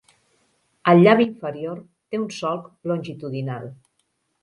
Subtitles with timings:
[0.93, 3.73] El llavi inferior té un solc longitudinal.